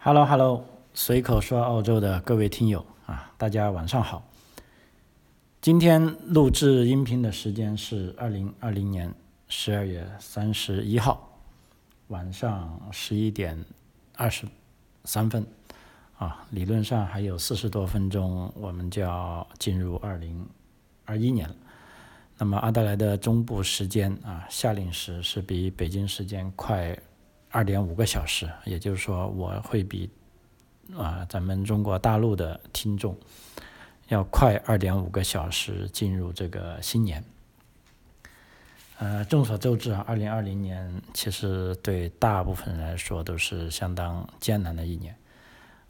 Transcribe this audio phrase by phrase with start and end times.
[0.00, 4.22] Hello Hello，随口说澳洲的各位听友啊，大家晚上好。
[5.60, 9.12] 今天录制音频的时间是二零二零年
[9.48, 11.28] 十二月三十一号
[12.06, 13.64] 晚上十一点
[14.14, 14.46] 二十
[15.02, 15.44] 三分
[16.16, 20.46] 啊，理论上还有四十多分钟，我们就要进入二零
[21.06, 21.56] 二一年了。
[22.38, 26.96] 那么阿德莱的中部时间啊，夏令时是比北京时间快
[27.50, 30.10] 二点五个小时，也就是说我会比
[30.96, 33.16] 啊咱们中国大陆的听众
[34.08, 37.24] 要快二点五个小时进入这个新年。
[38.98, 45.14] 呃，众所周知啊，二零二零年其实对大部分人来说都是相当艰难的一年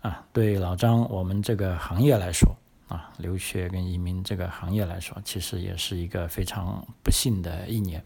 [0.03, 0.27] 啊。
[0.31, 2.55] 对老张我们这个行业来说，
[2.87, 8.05] 啊，留学跟移民这个行业来说，其实也是一个非常不幸的一年，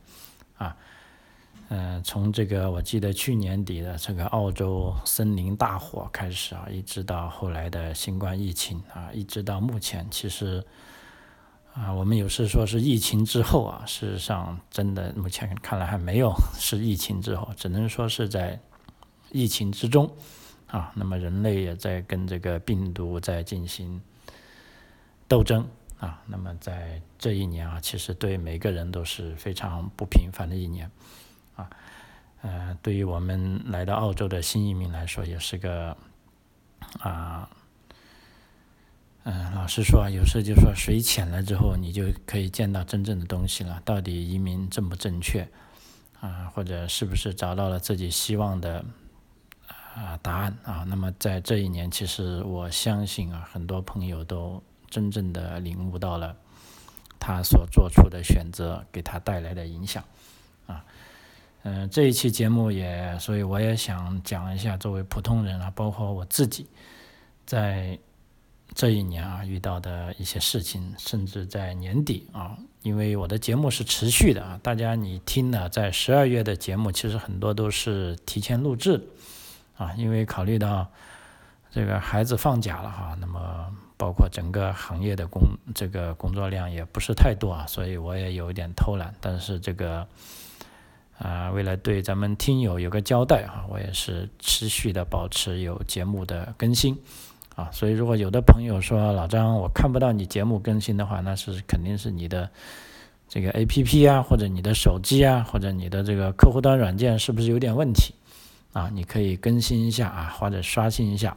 [0.57, 0.77] 啊，
[1.75, 10.62] 嗯，从这个我记得去年底的这个澳洲森林大火开始啊，一直到后来的新冠疫情啊，一直到目前，其实
[11.73, 18.61] 啊，我们有时说是疫情之后啊，事实上真的目前看来还没有是疫情之后，只能说是在
[19.31, 20.15] 疫情之中
[20.67, 23.98] 啊，那么人类也在跟这个病毒在进行。
[25.27, 25.67] 斗争
[25.98, 30.91] 啊，那么在这一年啊，其实对每个人都是非常不平凡的一年
[31.56, 31.70] 啊。
[32.41, 35.97] 呃，对于我们来到澳洲的新移民来说，也是个
[37.00, 37.48] 啊，
[39.25, 43.81] 嗯，老实说啊，有时候就说水浅了之后，你就可以见到真正的东西了。
[43.84, 45.48] 到底移民正不正确
[46.20, 46.50] 啊？
[46.55, 48.84] 或者是不是找到了自己希望的
[49.94, 50.84] 啊答案啊？
[50.89, 54.62] 那么在这一年，其实我相信啊，很多朋友都。
[54.92, 56.37] 真正的领悟到了
[57.19, 60.05] 他所做出的选择给他带来的影响，
[60.66, 60.84] 啊，
[61.65, 66.67] 嗯，这一期节目也，所以我也想讲一下作为普通人啊，包括我自己
[67.47, 67.99] 在
[68.75, 79.01] 这一年啊遇到的一些事情，甚至在年底啊，因为我的节目是持续的啊，大家你听了在十二月的节目，其实很多都是提前录制
[79.77, 80.91] 啊，因为考虑到
[81.71, 83.75] 这个孩子放假了哈，那么。
[83.99, 85.43] 包括整个行业的工
[85.77, 89.15] 这个工作量也不是太多啊，所以我也有一点偷懒。
[89.21, 90.05] 但是这个
[91.22, 96.99] 啊，为了对咱们听友有个交代啊，我也是持续的保持有节目的更新
[97.55, 97.71] 啊。
[97.71, 102.50] 所以如果有的朋友说老张我看不到你节目更新的话，那是肯定是你的
[103.28, 108.15] 这个 A P P 啊，或者你的手机啊，或者你的这个客户端软件是不是有点问题
[108.72, 108.91] 啊？
[108.93, 111.37] 你可以更新一下啊，或者刷新一下。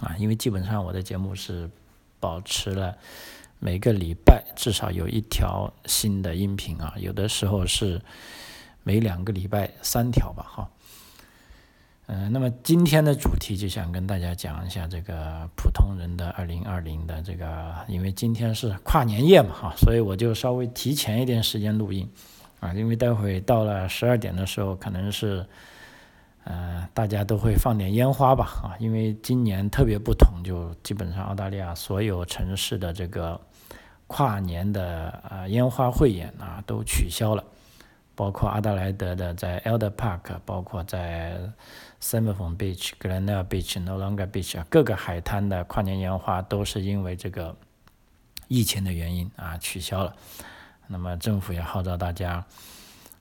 [0.00, 1.70] 啊，因为基本上我的节目是
[2.18, 2.96] 保持了
[3.60, 8.00] 每个礼拜至少有一条新的音频啊，有的时候是
[8.84, 10.70] 每两个礼拜三条吧，哈。
[12.06, 22.08] 嗯，那么今天的主题就想跟大家讲一下这个普通人的二零二零的这个，因为今天是跨年夜嘛，哈，所以我就稍微提前一点时间录音
[22.60, 25.44] 啊，因为待会到了十二点的时候可能是。
[26.46, 33.40] 呃，大家都会放点烟花吧，啊，因为今年特别不同，就基本上澳大利亚所有城市的这个
[34.06, 37.42] 跨年的呃烟花汇演啊都取消了，
[38.14, 41.38] 包括阿德莱德的在 Elder Park，包括在
[42.00, 47.56] s e m e r f o n Beach、Glenelg Beach、No Longer Beach 啊各个海滩的跨年烟花都是因为这个
[48.48, 50.14] 疫情的原因啊取消了。
[50.86, 52.44] 那么政府也号召大家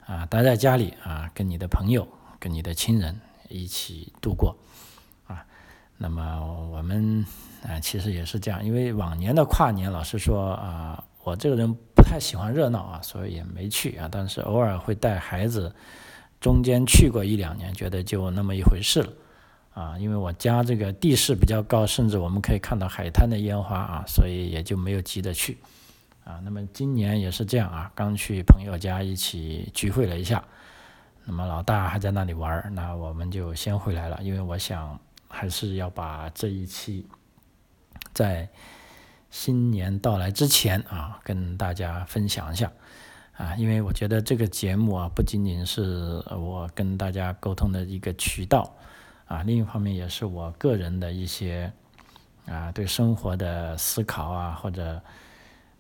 [0.06, 2.08] 啊待在家里啊，跟你的朋友。
[2.44, 3.18] 跟你的亲人
[3.48, 4.54] 一起度过，
[5.28, 5.46] 啊，
[5.98, 7.26] 那么我们
[7.66, 14.10] 啊其实也是这样，因为往年的跨年，老实说啊，我这个人不太喜欢热闹啊，所以也没去啊。
[14.12, 15.74] 但是偶尔会带孩子，
[16.42, 19.14] 中间去过一两年，觉得就那么一回事了，
[19.74, 25.58] 啊，因为我家这个地势比较高，甚至我们可以看到海滩的烟花啊，所以也就没有急着去，
[26.26, 30.44] 啊，那么今年也是这样啊，刚去朋友家一起聚会了一下。
[31.26, 37.08] 那么老大还在那里玩，那我们就先回来了，因为我想还是要把这一期
[38.12, 38.46] 在
[39.34, 42.72] 新年到来之前啊，跟大家分享一下
[43.36, 48.72] 啊，因为我觉得这个节目啊，不仅仅是我跟大家沟通的一个渠道
[49.26, 51.74] 啊，另一方面也是我个人的一些
[52.46, 55.02] 啊对生活的思考啊，或者。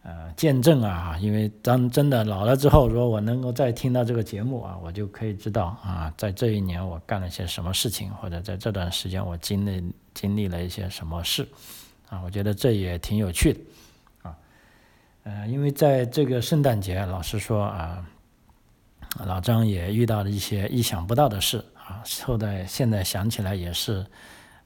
[0.05, 9.81] 呃，见证啊，因为当真的老了之后，如果我能够再听到这个节目啊，我就可以知道啊，在这一年我干了些什么事情，或者在这段时间我经历
[10.13, 11.47] 经历了一些什么事，
[12.13, 13.60] 啊，我觉得这也挺有趣的，
[14.21, 14.38] 啊，
[15.24, 18.06] 呃，因为在这个圣诞节，老实说啊，
[19.25, 24.06] 老张也遇到了一些意想不到的事啊，后在现在想起来也是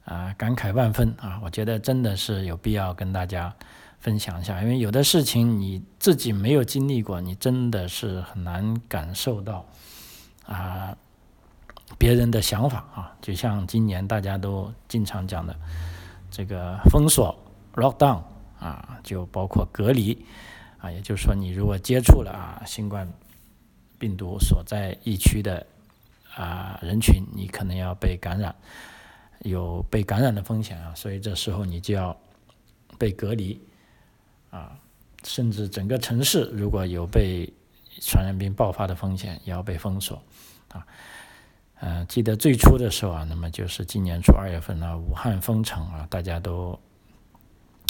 [0.04, 1.40] 啊感慨万分啊！
[1.42, 3.54] 我觉得真的是有必要跟大家
[3.98, 9.64] 分享一下，因为有的事情你自己没有经历过，你真的是很难感受到
[10.44, 10.94] 啊
[11.96, 13.16] 别人的想法啊。
[13.22, 15.56] 就像今年大家都经常讲的
[16.30, 17.36] 这个封锁
[17.74, 18.22] （lockdown）
[18.58, 20.24] 啊，就包括隔离
[20.78, 23.12] 啊，也就是说你如果接触了啊新冠
[23.98, 25.66] 病毒所在疫区的。
[26.36, 28.54] 啊，人群你可能要被感染，
[29.40, 32.16] 有被感染的风险啊，所以这时候你就要
[32.96, 33.60] 被隔离
[34.50, 34.78] 啊，
[35.24, 37.52] 甚至整个城市如果有被
[38.00, 40.22] 传染病爆发的风险，也要被封锁
[40.70, 40.86] 啊。
[41.80, 46.78] 嗯，记得最初的时候啊，那么就是今年初二月份呢，武汉封城啊，大家都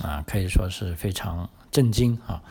[0.04, 2.42] 啊可以说是非常震惊啊。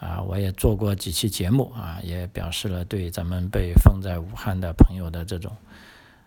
[0.00, 5.56] 啊，我也做过几期节目啊，也表示了对咱们被封在武汉的朋友的这种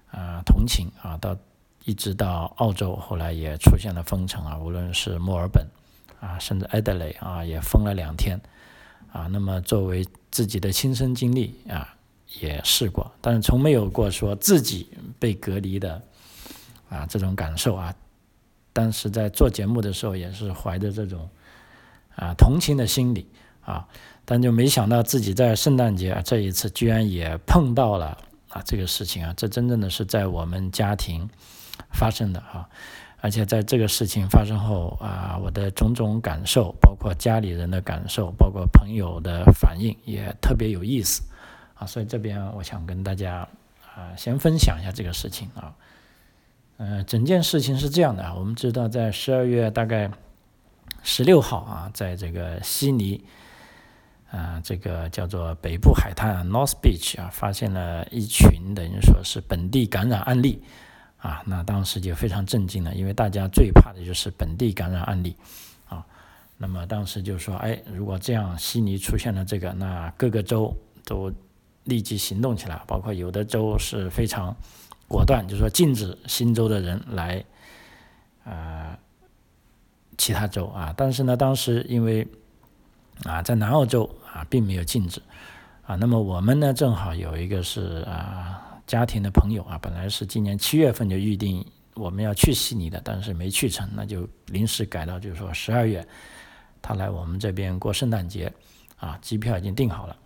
[0.10, 1.18] 啊同情啊。
[1.18, 1.36] 到
[1.84, 5.68] 一直到澳洲，后来也出现了封城啊，无论是墨尔本
[6.22, 8.40] 啊，甚至埃德雷啊，也封了两天
[9.12, 9.28] 啊。
[9.28, 11.95] 那么作为自己的亲身经历啊，
[12.40, 14.88] 也试过，但是从没有过说自己
[15.20, 16.02] 被隔离的
[16.90, 17.94] 啊这种感受啊。
[18.74, 21.30] 当时在做节目的时候，也是怀着这种
[22.16, 23.28] 啊同情的心理。
[23.66, 23.88] 啊，
[24.26, 28.16] 但就没想到自己在圣诞节这一次居然也碰到了
[28.48, 31.28] 啊这个事情啊，这真正的是在我们家庭
[31.92, 32.70] 发生的啊，
[33.22, 41.24] 而且在这个事情发生后啊，我的种种感受，包括家里人的感受，包括朋友的反应，也特别有意思
[41.76, 43.48] 啊，所以这边我想跟大家
[43.96, 45.76] 啊先分享一下这个事情啊，
[46.78, 50.10] 嗯，整件事情是这样的啊，我们知道在十二月大概
[51.04, 53.24] 十六号啊，在这个悉尼。
[54.32, 60.62] 啊，这个叫做北部海滩 （North Beach） 啊，发现了一群等于说是本地感染案例
[61.20, 65.38] 啊，那当时就非常震惊了，因为大家最怕的就是本地感染案例
[65.88, 66.06] 啊。
[66.58, 70.76] 那么当时就说，哎，如果这样悉尼出现了这个，那各个州
[71.06, 71.32] 都
[71.86, 74.56] 立即行动起来，包括有的州是非常
[75.08, 77.44] 果断，就是说禁止新州的人来
[78.44, 79.00] 啊
[80.18, 80.94] 其他州啊。
[80.98, 82.28] 但是呢，当时因为
[83.24, 85.22] 啊，在南澳洲啊，并没有禁止
[85.86, 85.96] 啊。
[85.96, 96.06] 那么我们呢，正好有一个是啊，家庭的朋友啊，本来是今年七月份就预定我们要去悉尼的，但是没去成，那就临时改到就是说十二月，
[96.82, 98.52] 他来我们这边过圣诞节
[98.98, 100.18] 啊，机票已经订好了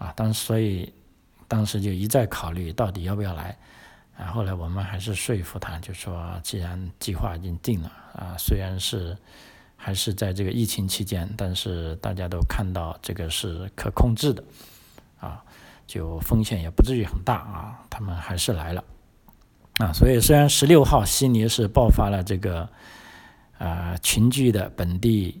[0.00, 0.12] 啊。
[0.16, 0.92] 当所以
[1.46, 3.56] 当时就一再考虑到底要不要来
[4.18, 4.26] 啊。
[4.32, 9.16] 后来我们还是说服他，就说既然计划已经定了啊，虽然是。
[9.82, 14.44] 还是在这个疫情期间，但是大家都看到这个是可控制的，
[15.18, 15.42] 啊，
[15.86, 17.80] 就风险也不至于很大啊。
[17.88, 18.84] 他们还是来了，
[19.78, 22.68] 啊，所以虽然十六号悉尼是爆发了这个
[23.56, 25.40] 呃群聚的本地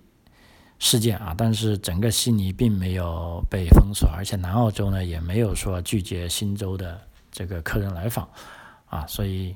[0.80, 7.00] 事件啊，但是整个悉尼并没有被封锁，而且南澳洲呢也没有说拒绝新州的
[7.30, 8.28] 这个客人来访，
[8.88, 9.54] 啊，所以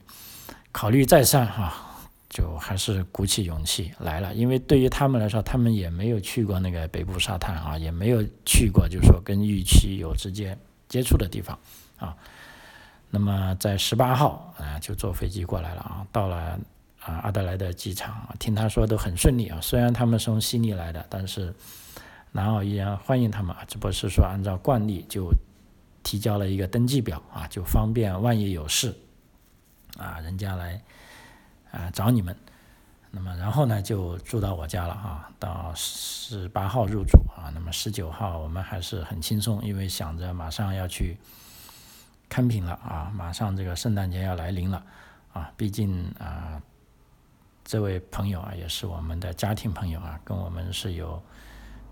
[0.71, 1.91] 考虑再三哈。
[2.31, 11.56] 就还是鼓起勇气来了，因为对于他们来说，他们也没有去过那个北部沙滩啊，也没有去过，就是说跟预期有直接接触的地方
[11.97, 12.17] 啊。
[13.09, 16.59] 那么在十八号啊，就坐飞机过来了啊，到了
[17.04, 19.61] 啊阿德莱德机场，听他说都很顺利啊。
[19.61, 21.54] 虽然他们从悉尼来的，但是
[22.32, 25.30] 南澳依然欢迎他们啊，只不过是说按照惯例就
[26.02, 28.96] 提交了一个登记表啊，就方便万一有事
[29.96, 30.80] 啊，人家来。
[31.75, 32.37] 啊，找你们，
[33.11, 41.16] 那么然后呢，就住到我家了哈，到十八号入住啊，那么十九号我们还是很轻松，因为想着马上要去
[42.28, 44.87] 看品了啊，马上这个圣诞节要来临了
[45.32, 46.62] 啊，毕竟啊，
[47.64, 51.21] 这位朋友啊也是我们的家庭朋友啊，跟我们是有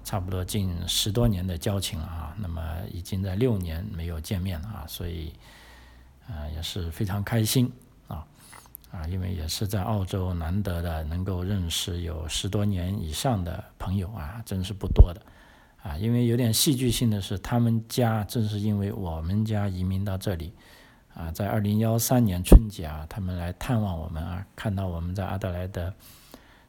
[0.04, 2.62] 差不多近十多年的交情啊，那么
[2.92, 5.32] 已经在六年没有见面了啊，所以
[6.28, 7.72] 啊也是非常开心
[8.08, 8.26] 啊。
[8.90, 15.22] 啊，因为也是在澳洲难得的能够认识有十多年以上的朋友啊，真是不多的
[15.82, 15.96] 啊。
[15.96, 20.52] 因为有点戏剧性的是，他们家正是因为我们家移民到这里
[21.14, 25.92] 啊，在二零幺三年春节啊，他们来探望我们啊，看到我们在阿德莱德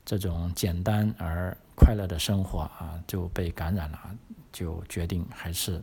[0.06, 4.00] 这种简单而快乐的生活啊，就被感染了，
[4.52, 5.82] 就决定还是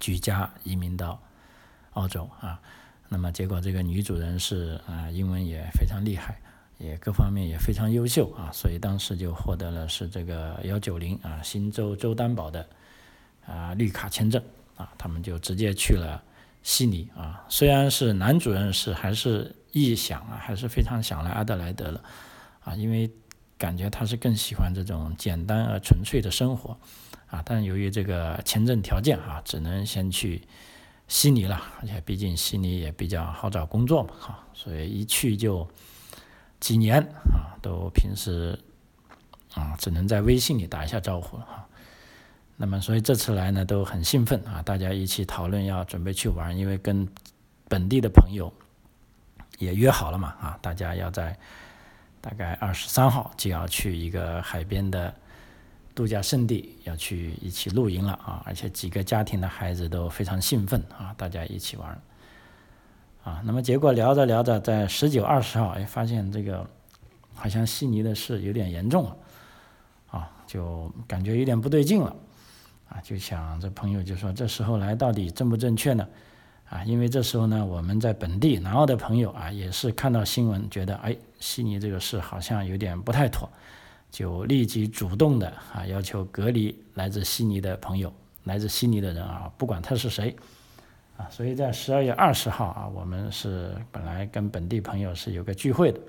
[0.00, 1.20] 举家移民到
[1.92, 2.60] 澳洲啊。
[3.08, 6.40] 那么结果，这个女主人是啊，英文也非常厉害，
[6.78, 12.66] 也各方面也非常优秀啊，所以当时就获得了是这个幺九零啊新州州担保的
[13.46, 14.42] 啊绿卡签证
[14.76, 16.20] 啊，他们就直接去了
[16.62, 17.44] 悉尼啊。
[17.48, 22.02] 虽然是男主人是还是臆想啊，还是非常想来阿德莱德了
[22.60, 23.10] 啊，因为
[23.58, 26.76] 感觉他是更喜欢这种简单而纯粹的生活
[27.26, 27.42] 啊。
[27.44, 30.42] 但由于这个签证条件啊，只能先去
[31.08, 35.68] 悉尼了，而且毕竟悉尼也比较好找工作嘛，哈，所以一去就
[36.60, 37.00] 几年
[37.32, 38.58] 啊，都平时
[39.54, 41.68] 啊只能在微信里打一下招呼了哈。
[42.64, 47.08] 那么，所以这次来呢都很兴奋啊，大家一起讨论要准备去玩，因为跟
[47.68, 48.52] 本地的朋友
[49.58, 51.36] 也约好了嘛啊，大家要在
[52.20, 55.12] 大概二十三号就要去一个海边的
[55.92, 62.00] 度假胜地，要去一起露营了啊，而且几个家庭的孩子都非常兴奋啊，大家一起玩
[63.24, 63.42] 啊。
[63.44, 66.64] 那么结果聊着聊着，在十九、二十号，哎，发现这个
[67.34, 69.16] 好像悉尼的事有点严重了
[70.12, 72.14] 啊，就感觉有点不对劲了。
[72.92, 76.06] 啊，就想这朋友就说这时候来到底正不正确呢？
[76.68, 83.48] 啊，因为这时候呢，我们在本地南澳的朋友啊，也是看到新闻，觉得哎，悉尼这个事好像有点不太妥，
[84.10, 88.12] 就立即主动的啊，要求隔离来自悉尼的朋友，
[88.44, 90.36] 来自悉尼的人啊，不管他是谁，
[91.16, 96.00] 啊，所以在十二月二十号啊，我们是本来跟本地朋友是有个聚会的，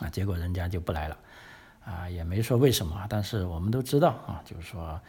[0.00, 1.16] 啊，结果人家就不来了，
[1.84, 5.00] 啊，也没说为什么，但是我们都知道啊，就是说。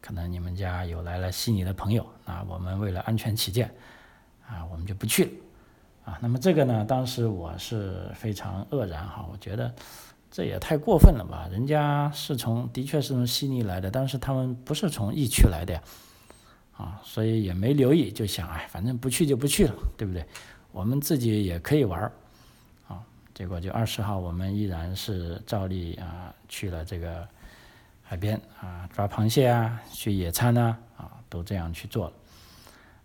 [0.00, 3.72] 可能你们家有来了悉尼的朋友，啊，我们为了安全起见，
[4.48, 5.30] 啊，我们就不去了，
[6.06, 9.72] 啊，那么这个呢，当时我是非常愕然哈，我觉得
[10.30, 15.82] 这也太过分了吧，人家是从的确是从悉尼来的，但是他们不是从疫区来的呀，
[16.78, 20.24] 啊，所以也没留意，就想哎，反正不去就不去了，对不对？
[20.72, 22.12] 我们自己也可以玩儿，
[22.88, 23.02] 啊，
[23.34, 27.28] 结果就二十号我们依然是照例啊去了这个。
[28.10, 32.12] 海边啊，抓螃蟹啊，去野餐呐，啊，都这样去做了，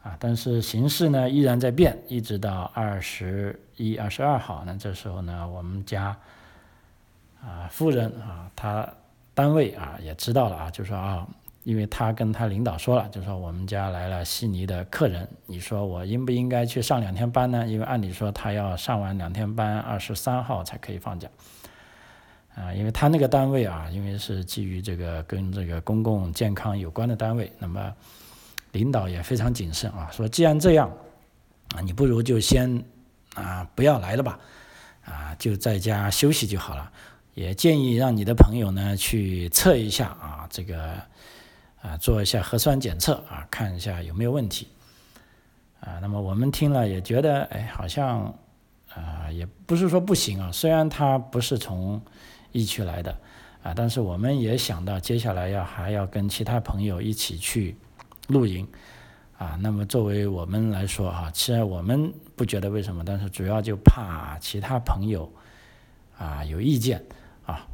[0.01, 6.17] 啊，但是形势呢依然在变，一直到二十一、二十二号呢，这时候呢，我们家
[7.39, 8.91] 啊夫人啊，她
[9.35, 11.27] 单位啊也知道了啊，就说啊，
[11.61, 17.67] 因为她跟她领导说了，就说我们家来了悉尼的客人，你说我应不应该去上两天班呢？
[17.67, 21.29] 因为按理说他要上完两天班，二十三号才可以放假。
[22.55, 27.93] 啊，因为他那个单位啊，因为是基于这个跟这个公共健康有关的单位，那么
[28.71, 30.89] 领导也非常谨慎啊，说既然这样，
[31.75, 32.83] 啊，你不如就先
[33.33, 34.39] 啊不要来了吧，
[35.03, 36.91] 啊，就在家休息就好了。
[37.33, 40.93] 也建议让你的朋友呢去测一下啊，这个
[41.81, 44.69] 啊做一下核酸检测啊，看一下有没有问题。
[45.81, 48.33] 啊，那么我们听了也觉得，哎，好像
[48.93, 52.01] 啊也不是说不行啊，虽然他不是从
[52.55, 53.11] 疫区来的
[53.61, 57.75] 啊，但是我们也想到接下来要还要跟其他朋友一起去
[58.29, 58.65] 露营
[59.37, 59.59] 啊。
[59.61, 65.29] 那么作为我们来说啊，其实我们不觉得为什么，但是主要就怕其他朋友
[66.17, 67.03] 啊有意见
[67.45, 67.67] 啊。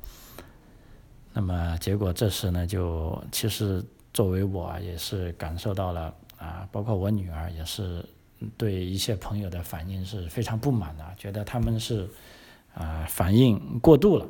[1.31, 8.03] 那么结果这时呢，就其实作为我也是感受到了啊，包括我女儿也是
[8.57, 12.09] 对一些朋友的反应是非常不满的，觉得他们是
[12.73, 14.25] 啊反应过度了。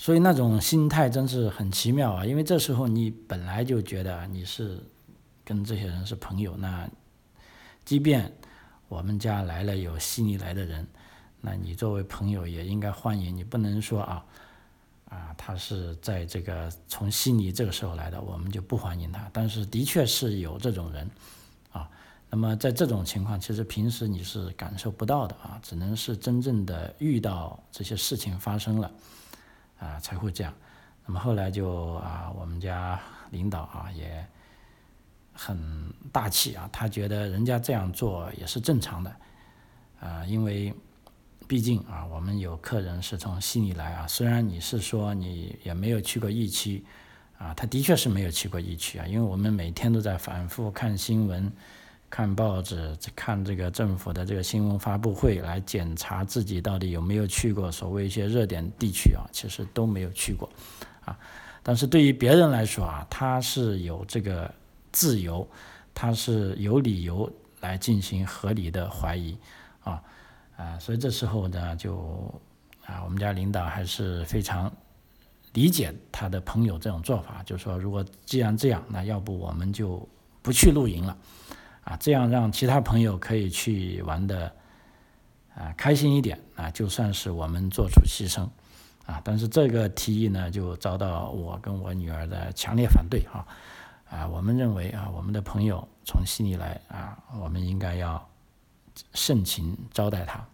[0.00, 2.24] 所以那种心态真是很奇妙啊！
[2.24, 4.82] 因为这时候你本来就觉得你是
[5.44, 6.88] 跟这些人是朋友，那
[7.84, 8.32] 即便
[8.88, 10.88] 我们家来了有悉尼来的人，
[11.42, 13.36] 那你作为朋友也应该欢迎。
[13.36, 14.24] 你不能说啊
[15.10, 19.28] 啊，他是在这个从悉尼这个时候来的，我们就不欢迎他。
[19.34, 21.10] 但是的确是有这种人
[21.72, 21.86] 啊。
[22.30, 28.90] 那么在这种情况，其实平时你是感受不到的啊，只能是真正的遇到这些事情发生了。
[29.80, 30.54] 啊，才会这样。
[31.04, 34.24] 那么后来就啊，我们家领导啊也
[35.32, 39.16] 很大气啊，他觉得人家这样做也是正常的
[39.98, 40.72] 啊，因为
[41.48, 46.84] 毕竟啊，我们有客人是从悉尼来啊，虽然你是说你也没有去过疫区
[47.38, 51.50] 啊，他的确是没有去过疫区啊，因为我们每天都在反复看新闻。
[52.10, 60.50] 看报纸，看这个政府的这个新闻发布会，来检查自己到底有没有去过所谓一些热点地区啊，其实都没有去过，
[61.04, 61.16] 啊，
[61.62, 64.52] 但是对于别人来说啊，他是有这个
[64.90, 65.48] 自由，
[65.94, 69.38] 他是有理由来进行合理的怀疑，
[69.84, 70.02] 啊，
[70.56, 71.94] 啊，所以这时候呢，就
[72.86, 74.70] 啊，我们家领导还是非常
[75.52, 80.06] 理解他的朋友这种做法，就说如果既然这样，那要不我们就
[80.42, 81.16] 不去露营了。
[81.90, 84.54] 啊，这样让其他朋友可以去玩的
[85.56, 88.48] 啊开心一点啊，就算是我们做出牺牲
[89.06, 89.20] 啊。
[89.24, 93.44] 但是这个提议呢，就遭到我跟我女儿的强烈反对啊
[94.08, 94.28] 啊！
[94.28, 98.24] 我们认为啊，我们的朋友从悉尼来啊，我们应该要
[99.14, 100.46] 盛情招待他。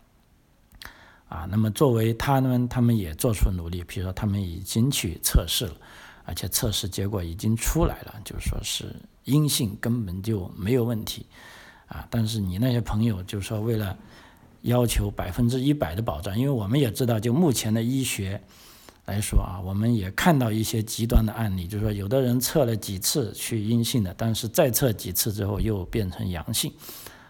[1.29, 5.75] 啊，那么作为他们，他们也做出努力，比如说他们已经去测试了，
[6.27, 11.25] 而且测试结果已经出来了，就是说是阴性，根本就没有问题。
[11.87, 13.97] 啊，但是你那些朋友就是说为了
[14.63, 18.43] 要求百分之一百的保障，因为我们也知道，就目前的医学
[19.05, 26.73] 来说啊，我们也看到一些极端的案例，就是说有的人测了几次去阴性的，但是再测几次之后又变成阳性。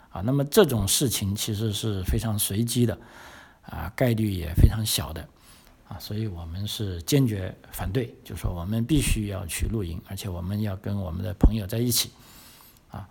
[0.09, 2.99] 啊，那么这种事情其实是非常随机的。
[3.69, 5.29] 啊，概率也非常小的，
[5.89, 12.11] 啊，所以我们是坚决反对，就说我们必须要去露营，而且我们要跟我们的朋友在一起，
[12.91, 13.09] 啊，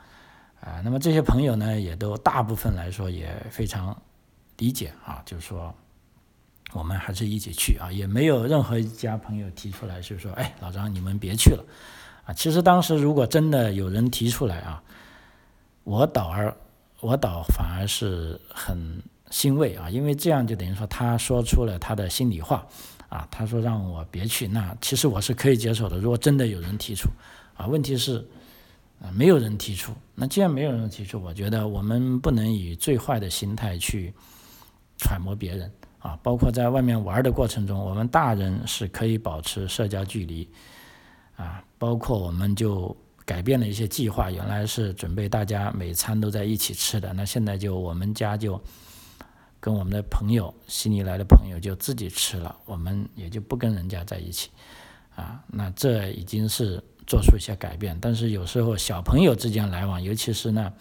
[0.60, 3.98] 啊，那么这些朋友呢，也都大部分来说也非常
[4.58, 5.74] 理解啊，就是说
[6.74, 11.64] 我们还是一起去啊，也没有任何一家朋友提出来就是说，哎，老张你们别去了，
[12.26, 14.84] 啊，其实当时如果真的有人提出来啊，
[15.86, 16.54] 我倒而
[17.00, 19.02] 我倒反而是很。
[19.36, 22.66] 欣慰啊，因为这样就等于说他说出了他的心里话
[23.10, 23.28] 啊。
[23.30, 25.98] 他说让我别去，那其实我是可以接受的。
[25.98, 27.10] 如果真的有人提出
[27.58, 28.26] 啊，问题是
[29.02, 29.92] 啊没有人提出。
[30.16, 34.14] 那既然没有人提出，我觉得我们不能以最坏的心态去
[35.00, 36.18] 揣摩别人啊。
[36.24, 40.50] 包括在外面玩的过程中，我们大人是可以保持社交距离
[41.36, 41.62] 啊。
[41.78, 48.58] 包括我们就改变了一些计划，原来是准备大家每餐都在一起吃的，那现在就我们家就。
[49.66, 54.52] 跟我们的朋友悉尼来的朋友就自己吃了，我们也就不跟人家在一起，
[55.16, 57.98] 啊，那这已经是做出一些改变。
[58.00, 60.72] 但是有时候小朋友之间来往，尤其是呢，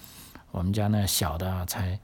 [0.50, 1.98] 我们家那小的才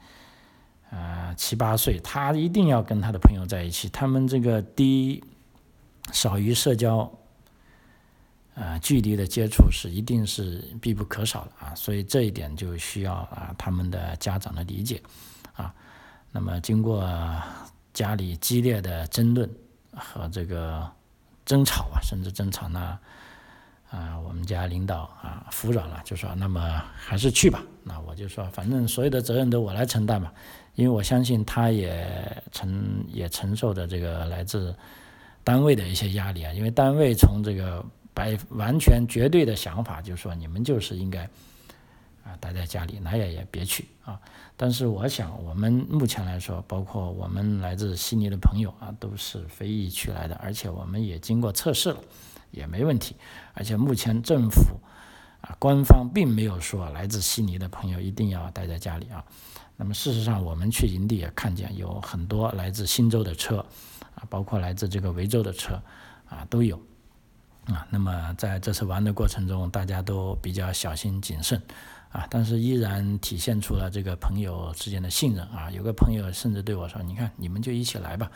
[0.91, 5.23] 啊七八岁，他一定要跟他的朋友在一起，他们这个低
[6.15, 7.13] 少于社交
[8.55, 15.03] 啊距离的接触是一定是必不可少的啊，所以这一点就需要啊他们的家长的理解。
[16.33, 17.05] 那么，经过
[17.93, 19.51] 家里激烈的争论
[19.93, 20.89] 和这个
[21.45, 22.99] 争吵啊，甚至争吵呢，
[23.91, 27.61] 啊，我们家领导啊服软了，就说那么还是去吧。
[27.83, 30.33] 那我就说，反正所有的责任都我来承担吧，
[30.77, 34.73] 因为我相信他也承也承受着这个来自
[35.43, 36.53] 单位的一些压力啊。
[36.53, 41.29] 因为单位从这个百完全绝对的想法，就是说你们就是应该
[42.31, 44.21] 啊待在家里，哪也也别去啊。
[44.57, 51.99] 但是我想，我们目前来说，包括我们来自悉尼的朋友啊，都是非疫区来的，而且我们也经过测试了，
[52.51, 53.17] 也没问题。
[53.55, 54.79] 而且目前政府
[55.41, 59.25] 啊，官方并没有说来自悉尼的朋友一定要待在家里啊。
[59.77, 63.65] 那么事实上，我们去营地也看见有很多来自新州的车
[64.15, 65.83] 啊，包括来自这个维州的车
[66.29, 66.77] 啊，都有
[67.65, 67.87] 啊。
[67.89, 71.63] 那么在这次玩的过程中，大家都比较小心谨慎。
[72.11, 75.71] 啊，但是依然体现出了这个朋友之间的信任啊。
[75.71, 78.29] 有个朋友甚至对我说：“你看，你们就一起来吧，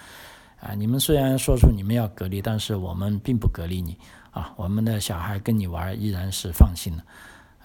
[0.60, 3.98] 啊，你们虽然说出你们要隔离，但是我们并不隔离你
[4.30, 4.54] 啊。
[4.56, 7.04] 我们的小孩跟你玩依然是放心的。”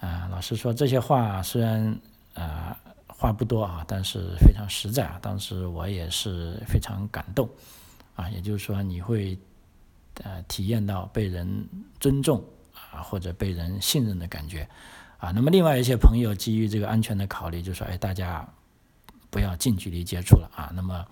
[0.04, 1.96] 啊，老师说这些话虽然
[2.34, 5.18] 啊话不多啊，但是非常实在啊。
[5.22, 7.48] 当时我也是非常感动
[8.16, 9.38] 啊，也就是说你会
[10.24, 11.68] 呃体验到被人
[12.00, 12.42] 尊重
[12.74, 14.68] 啊或者被人信任的感觉。
[15.20, 18.48] 啊，那么另外一些朋友基于这个安全的考虑，就说：“哎，大家
[19.28, 21.04] 不要近距离接触了啊。”那么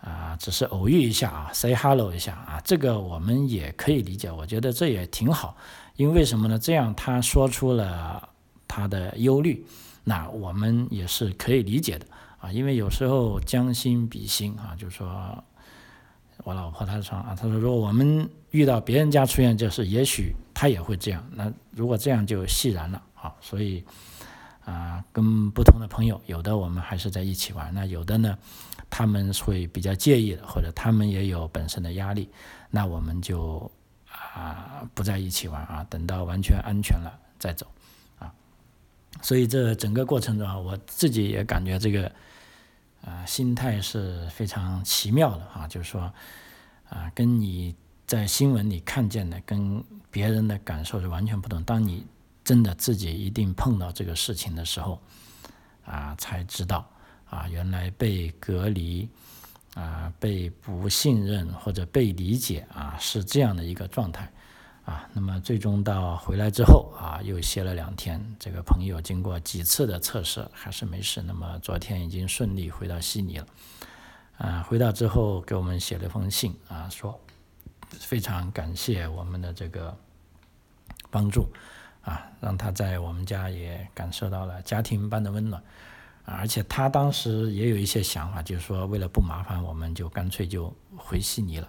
[0.00, 4.30] 啊，只是偶遇一下啊，say hello 一下啊，这个我们也可以理解。
[4.30, 5.56] 我觉得这也挺好，
[5.96, 6.58] 因为什么呢？
[6.58, 8.28] 这样他说出了
[8.66, 9.66] 他的忧虑，
[10.02, 12.06] 那我们也是可以理解的
[12.38, 12.50] 啊。
[12.50, 15.44] 因为有时候将心比心啊，就是说。
[16.44, 21.22] 我老婆她说啊，她说如果我们遇到别人家出现这事，也许他也会这样。
[21.32, 23.34] 那如果这样就释然了啊。
[23.40, 23.84] 所以
[24.64, 28.38] 啊，跟不同的朋友，有的我们还是在一起玩，那有的呢，
[28.88, 32.30] 他们会比较介意的，或者他们也有本身的压力，
[32.70, 33.70] 那我们就
[34.10, 37.66] 啊不在一起玩啊，等到完全安全了再走
[38.18, 38.32] 啊。
[39.20, 42.10] 所以这整个过程中啊，我自己也感觉这个。
[43.04, 46.12] 啊，心态是非常奇妙的啊，就是说，
[46.88, 47.72] 啊，跟你
[48.06, 51.62] 在新闻里看见的，跟别人的感受是完全不同。
[51.64, 52.06] 当你
[52.44, 55.00] 真的自己一定碰到这个事情的时候，
[55.84, 56.88] 啊，才知道
[57.28, 59.08] 啊，原来被隔离，
[59.74, 64.32] 啊，被不信任或者被理解啊，是这样的一个状态。
[64.84, 68.24] 啊，那么最终到回来之后啊，又歇了两天。
[68.38, 71.20] 这个朋友经过几次的测试还是没事。
[71.20, 73.46] 那么昨天已经顺利回到悉尼了。
[74.38, 77.20] 啊，回到之后给我们写了一封信啊，说
[77.90, 79.96] 非常感谢我们的这个
[81.10, 81.48] 帮助
[82.02, 85.62] 啊，让他在我们家也感受到了家庭般的温暖。
[86.28, 91.68] 而且他当时也有一些想法，就是说为了不麻烦我们，就干脆就回悉尼了，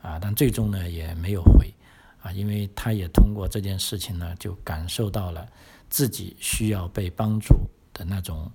[0.00, 1.74] 啊，但最终呢也没有回，
[2.22, 5.48] 啊，因为他也通过这件事情呢，就感受到了
[5.90, 7.56] 自己需要被帮助
[7.92, 8.48] 的那种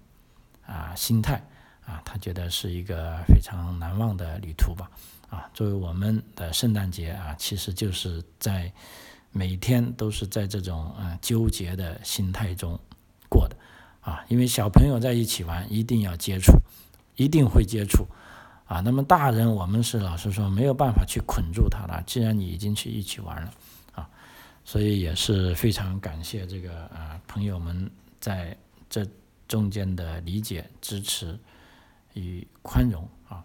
[0.66, 1.44] 啊心态，
[1.86, 4.90] 啊，他觉得是一个非常难忘的旅途吧，
[5.34, 8.72] 啊，作为我们的圣诞节啊，其实就是在
[9.32, 12.80] 每天都是在这种啊纠结的心态中
[13.28, 13.56] 过的。
[14.02, 16.52] 啊，因为小朋友在一起玩，一定要接触，
[17.16, 18.06] 一定会接触，
[18.66, 22.04] 啊，那么大人我们是老实说没有办法去捆住他了。
[22.06, 23.54] 既然你已经去一起玩了，
[23.94, 24.08] 啊，
[24.64, 28.56] 所以也是非常感谢这个啊朋友们在
[28.88, 29.08] 这
[29.48, 31.40] 中间的理解、支持
[32.14, 33.44] 与宽容啊，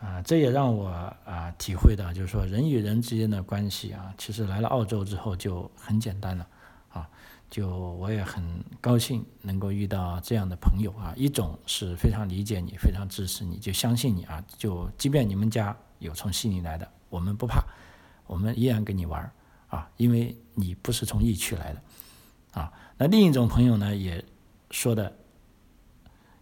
[0.00, 6.46] 啊，这也让我啊体会到，就是说人与人之间的关系啊，其实来了澳洲之后就很简单了
[6.90, 7.08] 啊。
[7.48, 8.42] 就我也很
[8.80, 17.64] 高兴能够遇到这样的朋友啊，一种是非常理解你、非常支持你，就相信你啊，就即便你们家有从悉尼来的，我们不怕，
[18.26, 19.30] 我们依然跟你玩
[19.68, 21.82] 啊，因为你不是从疫区来的
[22.60, 22.72] 啊。
[22.98, 24.22] 那另一种朋友呢，也
[24.72, 25.16] 说的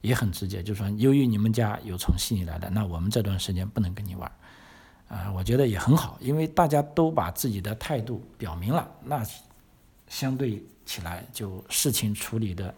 [0.04, 4.30] 也很直接，就说由于你们家有从悉尼来的，那我们这段时间不能跟你玩
[5.08, 5.32] 啊。
[5.34, 9.20] 我觉得也很好，因为大家都把自己的态度表明了，那
[10.08, 10.62] 相对。
[10.86, 12.74] 起来就事情处理的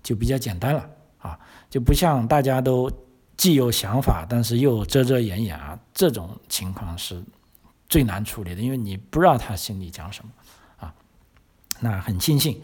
[0.00, 0.88] 就比较简单了
[1.18, 1.36] 啊，
[1.68, 2.88] 就不像大家都
[3.36, 7.20] 既有想法，但是又遮遮掩掩啊，这种情况是
[7.88, 10.30] 最难处理的，因为你不知道他心里讲什么
[10.78, 10.94] 啊。
[11.80, 12.62] 那很庆幸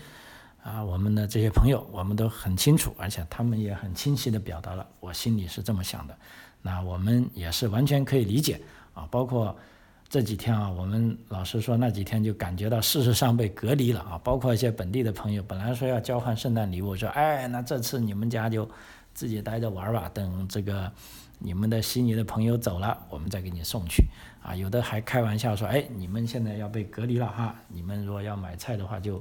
[0.66, 6.18] 啊，我们的这些朋友，我们都很清楚，而且他们也很清晰的表达了我心里是这么想的。
[6.60, 8.60] 那我们也是完全可以理解
[8.92, 9.56] 啊，包括。
[10.08, 18.70] 这几天啊，我们老师说那几天就感觉到事实上被隔离了啊，包括一些本地的朋友，本来说要交换圣诞礼物，说哎，那这次你们家就
[19.12, 20.90] 自己待着玩吧，等这个
[21.40, 24.04] 你们的悉尼的朋友走了，我们再给你送去
[24.40, 24.54] 啊。
[24.54, 29.20] 有的还开玩笑说，哎，你们现在要被隔离了哈，你们如果要买菜的话就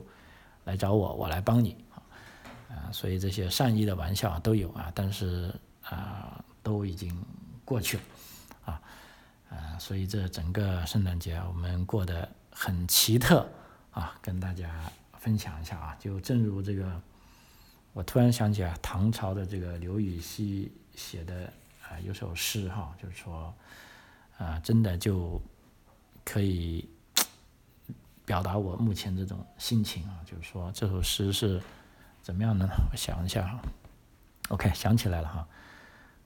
[0.65, 1.77] 来找我，我来帮你
[2.69, 2.91] 啊。
[2.91, 7.09] 所以这些善意的玩笑都有啊，但是啊，都已经
[7.63, 8.03] 过去了。
[8.65, 13.47] 啊，所以这整个圣诞节我们过得很奇特
[13.91, 15.95] 啊，跟大家分享一下啊。
[15.99, 17.01] 就正如这个，
[17.93, 21.45] 我突然想起啊，唐朝的这个刘禹锡写的
[21.83, 23.53] 啊有首诗哈，就是说
[24.37, 25.39] 啊，真的就
[26.25, 26.89] 可以
[28.25, 30.19] 表达我目前这种心情啊。
[30.25, 31.61] 就是说这首诗是
[32.21, 32.67] 怎么样呢？
[32.91, 33.59] 我想一下哈。
[34.49, 35.47] OK，想起来了哈。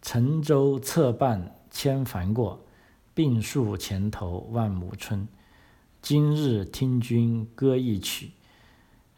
[0.02, 2.66] 沉舟侧畔千帆过。
[3.16, 5.28] 病树前头万亩春，
[6.02, 8.32] 今日听君歌一曲，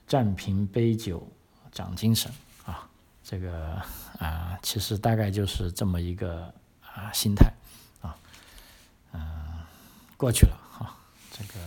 [0.07, 1.31] 暂凭杯酒
[1.71, 2.31] 长精神
[2.65, 2.89] 啊！
[3.23, 3.79] 这个
[4.17, 7.53] 啊，其实大概就是这么一个啊心态
[8.01, 8.17] 啊，
[9.11, 9.21] 嗯，
[10.17, 10.97] 过去了哈，
[11.31, 11.59] 这个，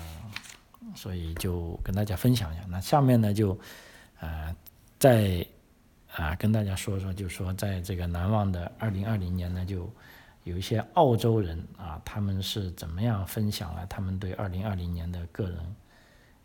[0.95, 2.65] 所以就跟大家分享一下。
[2.69, 3.59] 那下面呢，就
[4.21, 4.55] 呃
[4.99, 5.47] 再
[6.15, 9.91] 啊跟大家说说，就说在这个难忘的二零二零年呢，就。
[10.45, 15.57] 有一些澳洲人啊，他们是怎么样分享了他们对二零二零年的个人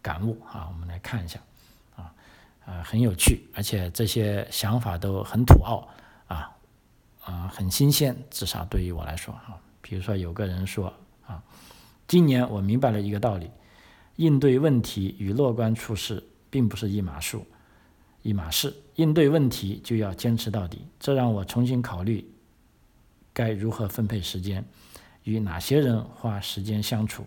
[0.02, 0.70] 感悟啊？
[0.72, 1.38] 我们来看一下
[1.98, 2.16] 啊，
[2.66, 5.86] 啊很有趣，而且这些想法都很土澳
[6.30, 6.50] 啊，
[7.26, 9.60] 啊很新鲜，至少对于我来说啊。
[9.82, 10.94] 比如说有个人说
[11.28, 11.44] 啊，
[12.08, 13.52] 今年我明白了一个道理，
[14.20, 17.46] 应对问题与乐观处事并不是一码数，
[18.22, 18.76] 一码事。
[18.96, 22.30] 应对问题就要坚持到底，这让我重新考虑。
[23.32, 24.66] 该如何分配时间，
[25.24, 27.24] 与哪些人花时间相处，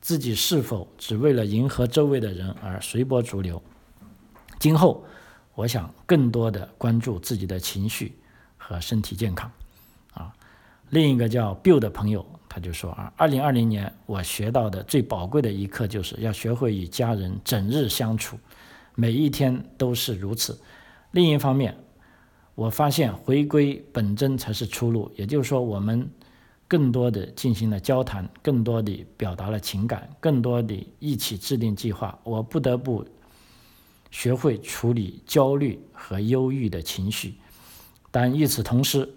[0.00, 3.62] 自己是否只为了迎合周围的人而随波逐流？
[4.58, 5.04] 今后，
[5.54, 8.18] 我想更多的关注自己的情绪
[8.56, 9.52] 和身体健康。
[10.14, 10.32] 啊，
[10.88, 18.36] 另一个叫 Bill 的朋友他就说啊，二零二零年我学到的最宝贵的一课就是要学会与家人整日相处，
[18.96, 20.60] 每一天都是如此。
[21.12, 21.76] 另一方面，
[22.56, 26.10] 我发现回归本真才是出路，也就是说，我们
[26.66, 32.18] 更多的进行了交谈，更多的表达了情感，更多的一起制定计划。
[32.24, 33.06] 我不得不
[34.10, 37.36] 学会处理焦虑和忧郁的情绪，
[38.10, 39.08] 但与此同时，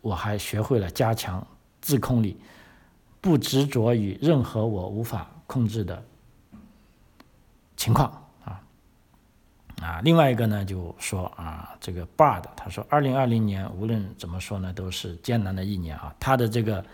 [0.00, 1.46] 我还学会了加强
[1.80, 2.36] 自控力，
[3.22, 6.04] 不执着于任何我无法控制的
[7.76, 8.10] 情况。
[8.44, 8.60] 啊
[9.80, 16.14] 啊，另外一个呢，就说啊，这个 Bard 他说，二零二零年无论怎么说呢，都是艰难的一年啊。
[16.20, 16.84] 他的这个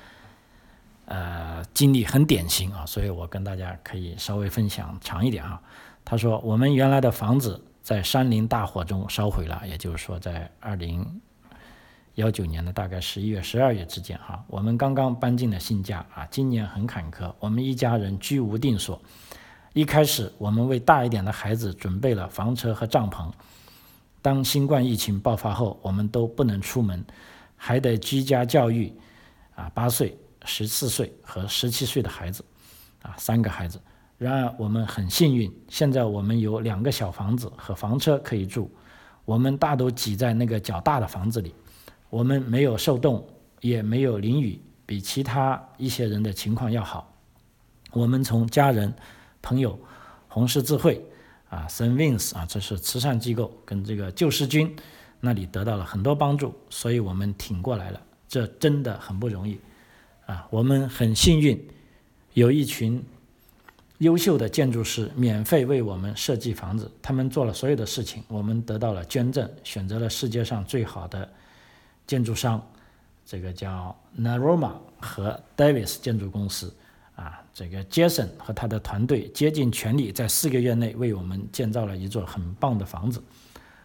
[1.07, 5.61] 呃经历很典型啊，所以我跟大家可以稍微分享长一点啊。
[6.05, 11.21] 他说，我们原来的房子在山林大火中烧毁了，也就是说，在二零
[12.19, 19.01] 幺九年的大概十一月、十二月之间，哈，我们刚刚搬进了新家啊，今年很坎坷，我们一家人居无定所。
[19.73, 23.31] 一开始，我们为大一点的孩子准备了房车和帐篷。
[24.21, 27.05] 当新冠疫情爆发后，我们都不能出门，
[27.55, 28.93] 还得居家教育
[29.55, 32.45] 啊，八岁、十四岁和十七岁的孩子，
[33.01, 33.81] 啊，三个孩子。
[34.17, 38.69] 然而，我们很幸运，现在我们有两个小房子和房车可以住。
[39.25, 41.55] 我们大都挤在那个较大的房子里，
[42.11, 43.27] 我们没有受冻，
[43.61, 47.15] 也没有淋雨，比其他一些人的情况要好。
[47.93, 48.95] 我们从家人。
[49.41, 49.79] 朋友，
[50.27, 51.01] 红十字会
[51.49, 54.75] 啊，Saint Vince 啊，这是慈善机构，跟这个救世军
[55.21, 58.03] 那里得到了很多帮助，所以我们挺过来了。
[58.29, 59.59] 这真的很不容易
[60.27, 60.47] 啊！
[60.51, 61.59] 我们很幸运，
[62.35, 63.03] 有一群
[63.99, 71.27] 优秀的建筑师免费为我们设计房子，他们做了所有的事情，我们得到了捐赠，选择了世界上最好的
[72.09, 72.61] 建筑商，
[73.25, 76.75] 这个叫 Naroma 和 Davis 建筑公司。
[77.15, 83.21] 啊，这个杰森和他的团队竭尽全力，在四个月内为我们建造了一座很棒的房子。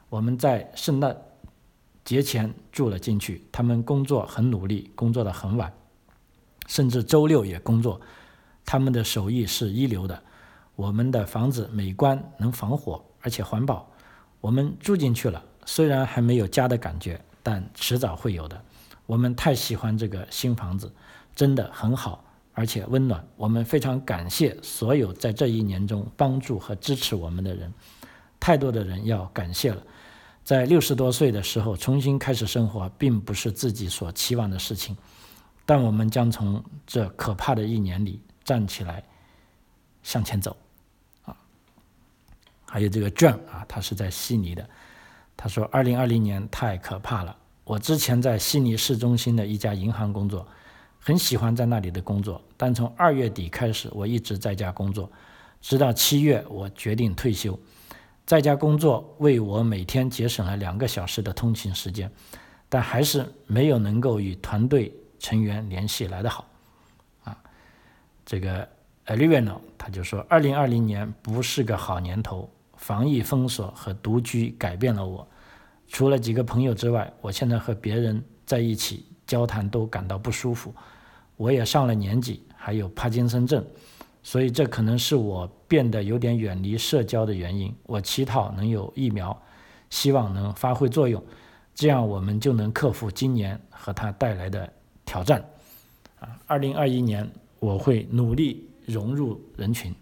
[0.08, 1.18] 我们在圣诞
[2.06, 3.44] 节前住了进去。
[3.52, 5.74] 他们工作很努力，工作的很晚，
[6.68, 8.00] 甚至周六也工作。
[8.64, 10.22] 他们的手艺是一流的。
[10.76, 13.92] 我们的房子美观，能防火，而且环保。
[14.42, 18.60] 我们住进去了，虽然还没有家的感觉，但迟早会有的。
[19.06, 20.92] 我们太喜欢这个新房子，
[21.36, 22.24] 真的很好。
[22.56, 27.74] 而且温暖，我们非常感谢所有在这一年中帮助和支持我们的人，
[28.40, 29.84] 太多的人要感谢了。
[30.44, 34.96] 在六十多岁的时候重新开始生活，并不是自己所期望的事情，
[35.66, 39.04] 但我们将从这可怕的一年里站起来，
[40.04, 40.56] 向前走。
[41.26, 41.36] 啊，
[42.68, 44.70] 还有这个 John 啊，他是在悉尼的，
[45.36, 50.48] 他说：“二零二零年太可怕了，我之前在悉尼市中心的一家银行工作。”
[51.06, 55.12] 很喜欢在那里的工作，但从二月底开始，我一直在家工作，
[55.60, 57.60] 直到七月，我决定退休。
[58.26, 62.10] 在家工作为我每天节省了两个小时的通勤时间，
[62.70, 66.48] 但还是没有能够与团队成员联系来得好。
[67.26, 67.38] 啊，
[68.26, 68.66] 这个
[69.08, 72.50] Alivino 他就说，二零二零年不是个好年头，
[72.84, 75.26] 防疫封锁和独居改变了我。
[75.88, 80.76] 除了几个朋友之外，我现在和别人在一起交谈都感到不舒服。
[81.38, 83.66] 我也上了年纪，还有帕金森症，
[84.22, 87.74] 所以这可能是我变得有点远离社交的原因。
[87.84, 89.42] 我乞讨能有疫苗，
[89.90, 91.24] 希望能发挥作用，
[91.74, 94.70] 这样我们就能克服今年和它带来的
[95.06, 95.42] 挑战。
[96.20, 99.96] 啊，二零二一年我会努力融入人群。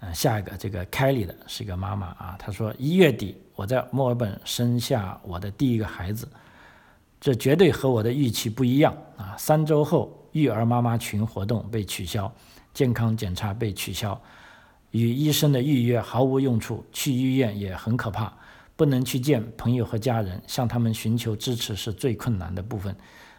[0.00, 6.28] 嗯，下一个这个凯莉的是一个妈妈啊，她说一月底我在墨尔本生下我的第一个孩子。
[7.20, 9.34] 这绝对和我的预期不一样啊！
[9.36, 12.32] 三周后，育儿妈妈群活动被取消，
[12.72, 14.16] 健康检查被取消，
[14.92, 18.32] 与医生的预约毫无用处，去医院也很可怕，
[18.76, 22.94] 不能去见朋友和家人，向他们寻求支持是最困难的部分。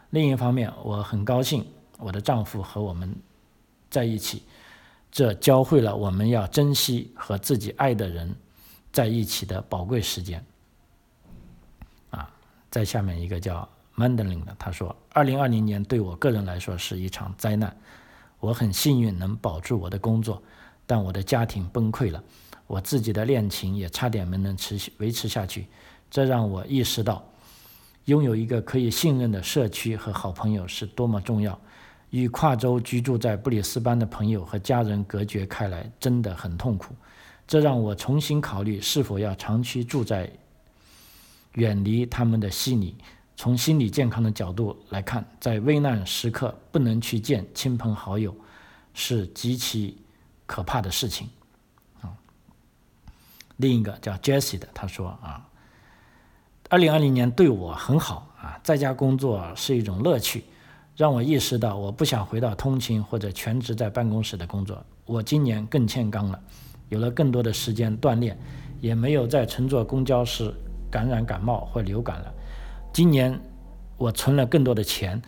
[0.09, 1.65] 另一方面，我很高兴
[1.97, 3.15] 我的丈夫和我们
[3.89, 4.43] 在一起，
[5.11, 8.35] 这教会了我们要珍惜和自己爱的人
[8.91, 10.43] 在一起的宝贵时间。
[12.11, 12.29] 啊
[12.69, 17.75] 在下面一个叫 Mandarin 的，他说：“二零二零年对我个人来说是一场灾难。
[18.39, 20.41] 我很幸运能保住我的工作，
[20.85, 22.23] 但我的家庭崩溃了，
[22.67, 25.67] 我自己的恋情也差点没能持续维持下去。
[26.09, 27.21] 这让我意识到，
[28.05, 31.59] 拥有一个可以信任的社区和好朋友是多么重要。
[32.09, 36.95] 与跨州居住在布里斯班的朋友和家人隔绝开来，真的很痛苦。
[37.47, 40.31] 这让我重新考虑是否要长期住在。”
[41.53, 42.95] 远离他们的心理。
[43.35, 48.33] 从心理健康的角度来看，在危难时刻不能去见亲朋好友，
[48.93, 49.97] 是极其
[50.45, 51.27] 可怕的事情。
[52.01, 52.13] 啊，
[53.57, 55.43] 另一个叫 Jesse 的，他说啊，
[56.69, 60.43] 二零二零年对我很好啊，在家工作是一种乐趣，
[60.99, 64.85] 让我意识到我不想回到通勤或者全职在办公室的工作。
[65.05, 66.37] 我今年更欠钢了，
[66.89, 68.37] 有了更多的时间锻炼，
[68.81, 70.53] 也没有再乘坐公交时。
[70.91, 72.33] 感染感冒或流感了。
[72.91, 73.39] 今年
[73.95, 75.21] 我存了更多的钱，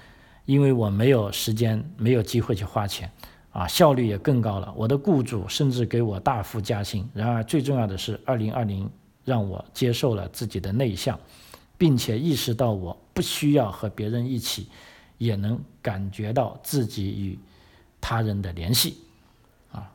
[0.45, 3.09] 因为我没有时间、没有机会去花钱，
[3.51, 4.73] 啊，效率也更高了。
[4.75, 7.07] 我的雇主甚至给我大幅加薪。
[7.13, 8.89] 然而，最重要的是，二零二零
[9.23, 11.17] 让我接受了自己的内向，
[11.77, 14.67] 并且意识到我不需要和别人一起，
[15.21, 17.37] 也能感觉到自己与
[18.01, 18.97] 他人的联系。
[19.71, 19.93] 啊，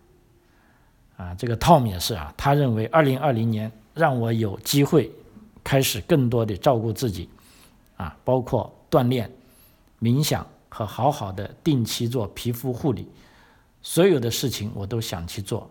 [1.16, 5.10] 啊，这个 Tom 也是啊，他认为二零二零年让我有机会
[5.64, 7.28] 开始更多的照顾自己，
[7.96, 9.28] 啊，包括锻炼、
[10.00, 13.08] 冥想和好好的定期做皮肤护理，
[13.82, 15.68] 所有的事情我都想去做，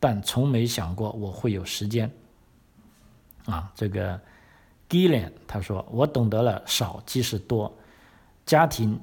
[0.00, 2.10] 但从没想过我会有时间。
[3.46, 4.20] 啊，这个
[4.88, 7.72] Gillian 他说，我懂得了少即是多，
[8.48, 8.98] 家庭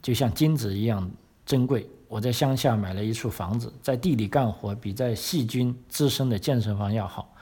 [0.00, 1.10] 就像金子一样
[1.44, 1.86] 珍贵。
[2.08, 7.34] 我在乡下买了一处房子，在地里干活比在细菌滋生的健身房要好。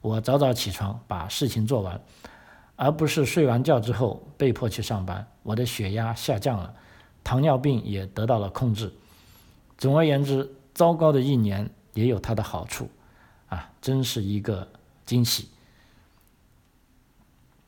[0.00, 2.00] 我早早起床把事情做完，
[2.76, 5.28] 而不是睡完觉之后被迫去上班。
[5.42, 6.74] 我的血压下降了，
[7.22, 8.90] 糖尿病也得到了控制。
[9.76, 12.88] 总而言之，糟糕的一年也有它的好处，
[13.48, 14.66] 啊，真是一个
[15.04, 15.50] 惊喜。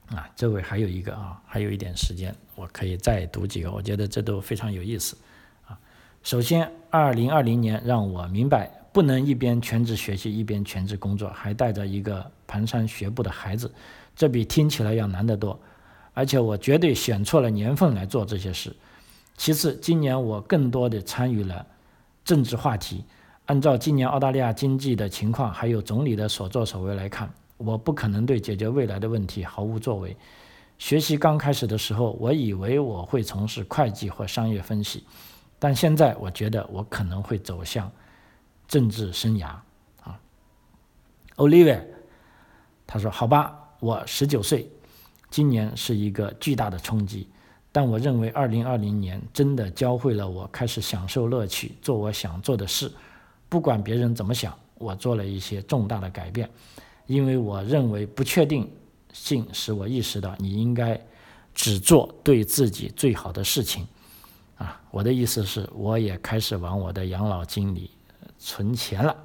[0.06, 5.16] 啊，这位还有一个啊，还有一点时间，我可以再读几个，我觉得这都非常有意思。
[5.66, 5.78] 啊
[6.22, 13.70] 首先，二零二零年让我明白，不能一边全职学习一边全职工作，还带着一个蹒跚学步的孩子，
[14.16, 15.58] 这比听起来要难得多。
[16.14, 18.74] 而且我绝对选错了年份来做这些事。
[19.36, 21.66] 其次，今年我更多的参与了
[22.24, 23.04] 政治话题。
[23.46, 30.16] 按照今年澳大利亚经济的情况，还有总理的所作所为来看，我不可能对解决未来的问题毫无作为。
[30.84, 35.02] 学习刚开始的时候，我以为我会从事会计或商业分析。
[35.58, 37.90] 但现在我觉得我可能会走向
[38.68, 39.46] 政治生涯
[40.02, 40.20] 啊
[41.36, 41.80] ，Olivia，
[42.86, 44.70] 他说：“好吧，我十九岁，
[45.30, 47.30] 今年是一个巨大的冲击，
[47.72, 52.92] 但我认为二零二零年真的教会了我开始享受乐趣，做我想做的事，
[53.48, 54.54] 不管别人怎么想。
[54.74, 56.50] 我做了一些重大的改变，
[57.06, 58.70] 因为我认为不确定
[59.14, 61.00] 性使我意识到你应该
[61.54, 63.86] 只做对自己最好的事情。”
[64.56, 67.90] 啊，我的意思是，我也开始往我的养老金里
[68.38, 69.16] 存钱了。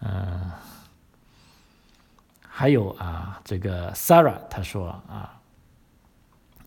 [0.00, 0.50] 嗯，
[2.46, 5.40] 还有啊，这个 Sarah 她说啊，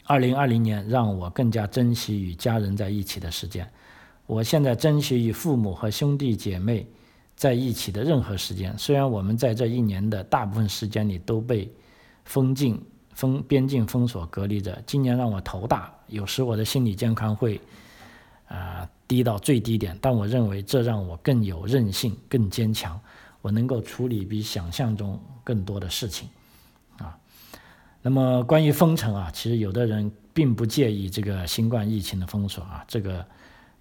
[0.06, 3.71] 二零二零年让我更加珍惜与家人在一起的时间。
[4.25, 6.88] 我现在珍惜与父母和兄弟姐妹
[7.36, 8.78] 在一起的任何时间。
[8.78, 11.71] 虽然我们在这一年的大部分时间里都被
[12.24, 12.82] 封禁。
[13.15, 17.62] 封边境封锁隔离着，今年让我头大，有时我的心理健康会
[18.50, 23.00] 啊低到最低点，但我认为这让我更有韧性、更坚强，
[23.41, 26.28] 我能够处理比想象中更多的事情
[26.98, 27.17] 啊。
[28.02, 33.26] 那么关于封城啊，其实有的人并不介意这个新冠疫情的封锁啊，这个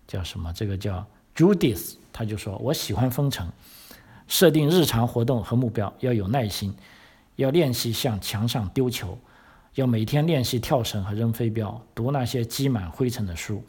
[0.07, 0.53] 叫什么？
[0.53, 3.51] 这个叫 Judith，他就说我喜欢封城，
[4.29, 6.75] 设定日常活动和目标要有耐心。
[7.37, 9.19] 要练习向墙上丢球，
[9.75, 13.61] 要每天练习跳绳和扔飞镖，读那些积满灰尘的书，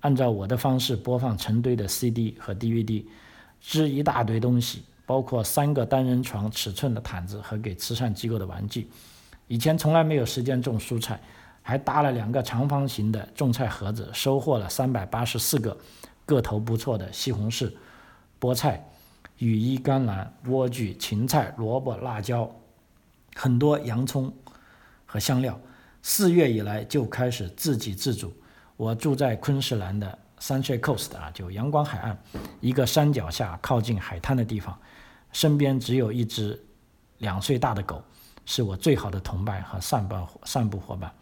[0.00, 3.04] 按照我的方式播放成堆的 CD 和 DVD，
[3.60, 8.88] 织一大堆东西，包括三个单人床尺寸的毯子和给慈善机构的玩具。
[9.48, 11.20] 以前从来没有时间种蔬菜，
[11.60, 15.76] 还搭了两个长方形的种菜盒子，收获了三百八十四个
[16.30, 17.72] 个头不错的西红柿、
[18.40, 18.88] 菠菜、
[19.38, 22.48] 羽衣甘蓝、莴苣、芹菜、萝卜、辣椒。
[23.34, 24.32] 很多洋葱
[25.06, 25.58] 和香料，
[26.02, 28.32] 四月以来就开始自给自足。
[28.76, 32.18] 我住在昆士兰的 Sunshine Coast 啊，就阳光海岸，
[32.60, 34.78] 一个山脚下靠近海滩的地方。
[35.32, 36.60] 身边只有一只
[37.18, 38.02] 两岁大的狗，
[38.44, 41.12] 是我最好的同伴和散步散步伙伴。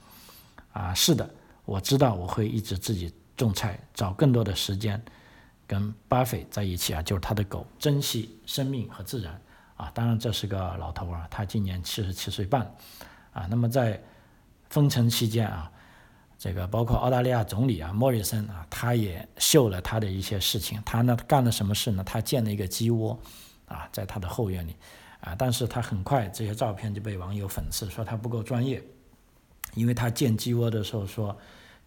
[0.73, 1.29] 啊，是的，
[1.65, 5.03] 我知道我会一直自己种菜，找更多的时间
[5.67, 9.41] 跟巴菲在一起啊，就是他的狗，珍惜生命和自然。
[9.77, 12.75] 啊，当然这是个老头啊，他今年七十七岁半，
[13.33, 14.03] 啊，那么在
[14.69, 15.71] 封城期间啊，
[16.37, 20.83] 这个包括澳大利亚总理啊莫里森啊，他也秀了他的一些事情。
[20.85, 22.03] 他呢干了什么事呢？
[22.03, 23.17] 他建了一个鸡窝，
[23.67, 24.75] 啊，在他的后院里，
[25.21, 28.83] 啊，但是他很快这些照片就被网友讽刺说他不够专业，
[29.75, 31.39] 因为他建鸡窝的时候说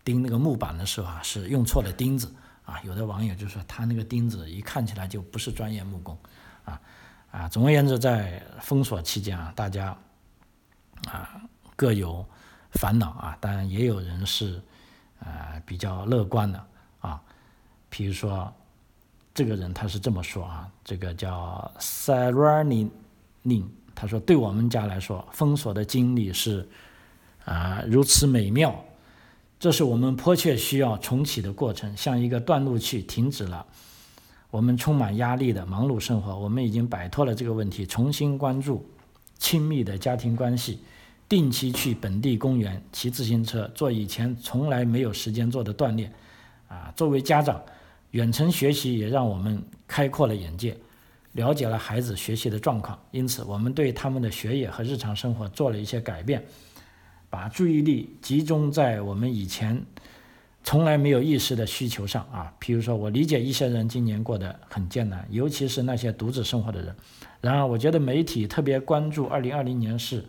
[0.04, 2.34] 钉那个木板的时候啊是用错了钉子，
[2.66, 6.18] 啊，有的网友就说他那个钉子一看起来就不是专业木工，
[6.66, 6.80] 啊。
[7.32, 9.98] 啊，总而言之，在封锁期间啊，大家
[11.08, 11.42] 啊
[11.78, 12.26] 各有
[12.72, 14.62] 烦恼啊，当然也有人是
[15.18, 16.62] 啊比较乐观的
[17.00, 17.22] 啊。
[17.90, 18.54] 比如说，
[19.34, 22.90] 这个人他是这么说啊，这个叫 Sarani
[23.44, 26.68] n i n 他说：“对我们家来说，封锁的经历是
[27.46, 28.84] 啊如此美妙，
[29.62, 33.64] 这是我们迫切需要重启的过程，像一个断路器停止了。”
[34.50, 38.84] 我们充满压力的忙碌生活，我们已经摆脱了这个问题，重新关注
[39.38, 40.80] 亲密的家庭关系，
[41.30, 46.12] 定期去本地公园骑自行车，做以前从来没有时间做的锻炼。
[46.68, 47.62] 啊，作为家长，
[48.10, 50.76] 远程学习也让我们开阔了眼界，
[51.34, 56.44] 了解了孩子学习的状况，因此我们对他们的学业和日常生活做了一些改变，
[57.32, 59.84] 把注意力集中在我们以前
[60.64, 62.54] 从来没有意识的需求上啊。
[62.62, 66.96] 譬如说，我理解一些人今年过得很艰难，尤其是那些独自生活的人。
[67.40, 70.24] 然而，我觉得媒体特别关注2020年是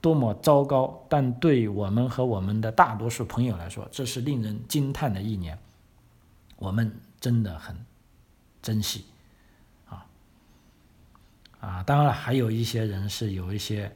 [0.00, 5.56] 多么糟糕，但对我们和我们的大多数朋友来说，这是令人惊叹的一年。
[6.56, 6.90] 我们
[7.20, 7.76] 真的很
[8.62, 9.04] 珍惜。
[11.60, 13.90] 啊，当然了，还有一些人是有一些，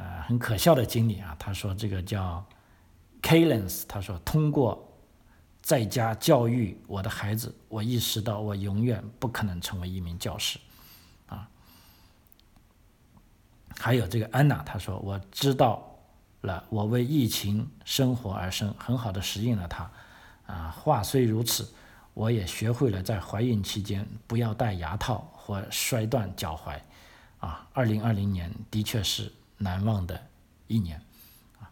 [0.00, 1.36] 呃，很可笑的经历啊。
[1.38, 2.42] 他说这个叫
[3.20, 4.90] Kalens，他说通过
[5.60, 10.58] 在家教育我的孩子，我意识到我永远不可能成为一名教师，
[11.26, 11.46] 啊。
[13.76, 15.86] 还有这个安娜，她说我知道
[16.40, 19.90] 了，我为疫情生活而生，很好的适应了它。
[20.46, 21.70] 啊，话虽如此，
[22.14, 25.30] 我也学会了在怀孕期间不要戴牙套。
[25.42, 26.78] 或摔断脚踝，
[27.40, 29.32] 啊，二零二零年的确是
[29.62, 30.18] 难忘的
[30.68, 30.98] 一年，
[31.58, 31.68] 啊，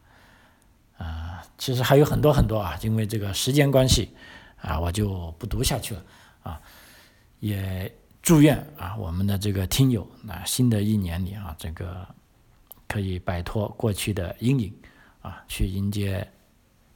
[0.99, 4.11] 啊，其实还有很多很多啊，因为这个时间关系，
[4.61, 6.05] 啊，我就不读下去了，
[6.43, 6.61] 啊，
[7.41, 12.07] 也祝愿啊我们的这个听友，那新的一年里啊，这个
[12.87, 14.71] 可以摆脱过去的阴影，
[15.23, 16.31] 啊，去迎接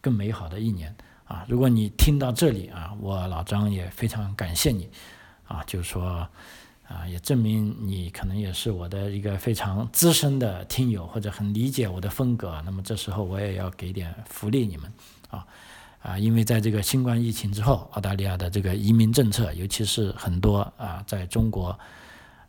[0.02, 4.90] 更美好的一年，啊，如果你听到这里啊，我老张也非常感谢你，
[5.48, 6.28] 啊，就是说。
[6.92, 12.60] 啊，也证明你可能也是我的一个非常资深的听友，或者很理解我的风格。
[12.66, 14.92] 那么这时候我也要给点福利你们
[15.30, 15.46] 啊
[16.02, 21.78] 啊，因为在这个新冠疫情之后，澳大利亚的这个移民政策，尤其是很多啊在中国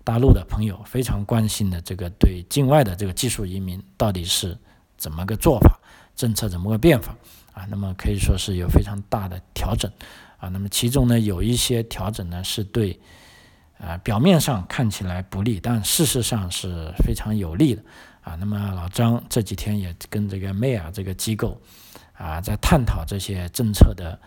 [0.03, 4.57] 大陆的朋友非常关心的这个对境外的这个技术移民到底是
[4.97, 5.79] 怎么个做法，
[6.17, 7.15] 政策怎么个变法
[7.53, 7.65] 啊？
[7.69, 9.89] 那么可以说是有非常大的调整
[10.37, 10.49] 啊。
[10.49, 12.99] 那么其中呢有一些调整呢是对。
[13.79, 17.83] 啊，表面上看起来不利，但事实上是非常有利的
[18.21, 18.35] 啊。
[18.35, 21.61] 那么老张这几天也跟这个 May 啊这个机构
[22.13, 24.19] 啊在探讨这些政策的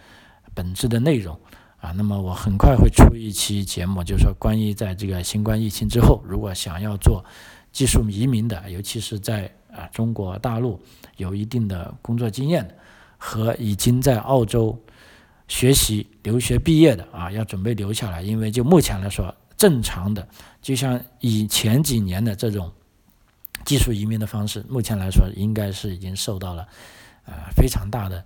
[0.54, 1.38] 本质的内容
[1.78, 1.92] 啊。
[1.92, 7.24] 那么我很快会出一期节目，就是说关于在这个新冠疫情之后，如果想要做
[7.72, 10.80] 技术移民的，尤其是在啊中国大陆
[11.16, 12.74] 有一定的工作经验的
[13.16, 14.78] 和已经在澳洲
[15.48, 19.34] 学习留学毕业的啊，要准备留下来，因为就目前来说。
[19.58, 20.28] 正常的，
[20.60, 22.70] 就像以前几年的这种
[23.64, 26.68] 技术移民的方式，目前来说应该是已经受到了
[27.24, 28.22] 呃非常大的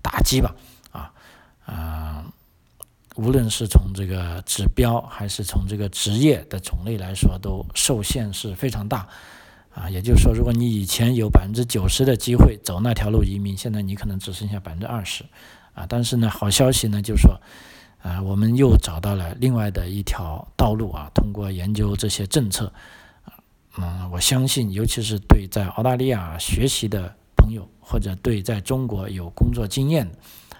[0.00, 0.54] 打击吧，
[0.92, 1.12] 啊
[1.64, 2.24] 啊，
[3.16, 9.08] 无论是从这个指标还是从这个职业的种类来说，都受限是非常大
[9.74, 9.90] 啊。
[9.90, 15.24] 也就是说，如果你以前有百分之九十的机会走那条路移民，现在你可能只剩下百分之二十
[15.78, 15.86] 啊。
[15.88, 17.40] 但是呢，好消息呢，就是说。
[18.00, 21.10] 啊，我们又找到了另外的一条道路啊！
[21.12, 22.72] 通过研究这些政策，
[23.76, 30.14] 嗯，我相信，尤其是对在澳大利亚学习的朋友，或者对在中国有工作经验的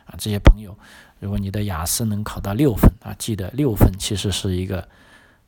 [0.06, 0.76] 啊这些朋友，
[1.20, 4.86] 如果你的雅思能考到六分啊，记得六分其实是一个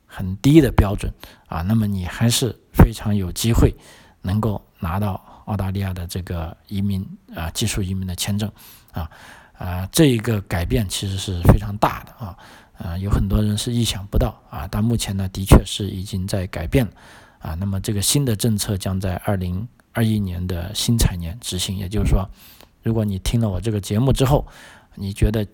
[0.05, 1.13] 很低的标准
[1.47, 3.75] 啊，那么你还是非常有机会
[4.21, 7.05] 能够拿到澳大利亚的这个移民
[7.35, 8.49] 啊技术移民的签证
[8.93, 9.11] 啊。
[9.61, 12.35] 啊，这一个改变其实是非常大的啊，
[12.79, 16.91] 啊，有很多人是意想不到啊，但目前呢，的确是已经在改变了
[17.37, 17.53] 啊。
[17.53, 22.27] 那么这个新的政策将在二零二一年的新财年执行，也就是说，
[22.81, 24.47] 如果你听了我这个节目之后，
[24.95, 25.45] 你觉得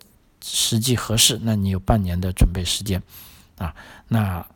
[0.41, 3.03] 实际合适，那你有半年的准备时间
[3.57, 3.75] 啊。
[4.07, 4.47] 那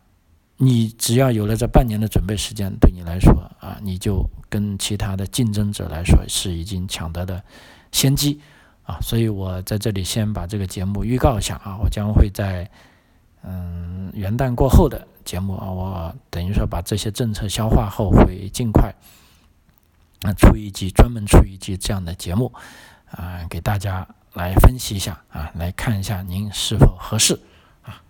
[0.55, 7.43] 你只要有了这半年的准备时间，对你来说啊，你就跟其他的竞争者来说是已经抢得的
[7.91, 8.39] 先机。
[8.83, 12.69] 啊，所以我在这里先把这个节目预告一下啊，我将会在
[13.43, 18.93] 嗯元旦过后的节目啊，我等于说把这些政策消化后，会尽快
[20.23, 22.51] 啊出一集专门出一集这样的节目
[23.11, 27.39] 啊，给大家来分析一下啊，来看一下您是否合适
[27.83, 28.01] 啊。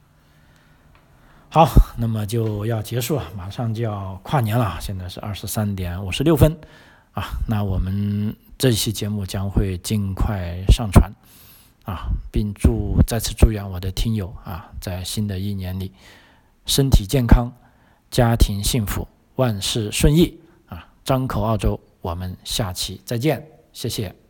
[1.49, 1.67] 好，
[1.97, 6.57] 那么就要结束了，马上就要跨年了，现在是二十三点五十六分
[7.13, 8.35] 啊，那我们。
[8.61, 11.11] 这期节目将会尽快上传，
[11.83, 15.91] 啊，并祝再次祝愿我的听友啊，在新的一年里
[16.67, 17.51] 身体健康，
[18.11, 19.07] 家庭幸福，
[19.37, 20.87] 万事顺意啊！
[21.03, 23.43] 张口澳洲，我们下期再见，
[23.73, 24.20] 谢谢。